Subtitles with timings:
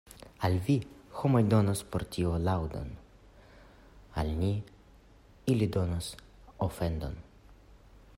[0.47, 2.89] Al vi la homoj donos por tio laŭdon,
[4.23, 4.51] al ni
[5.55, 6.09] ili donos
[6.69, 7.21] ofendon.